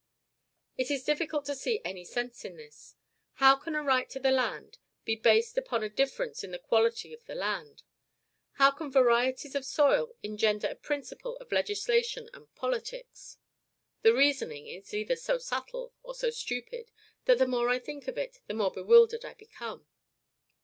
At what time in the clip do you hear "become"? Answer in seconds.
19.35-19.85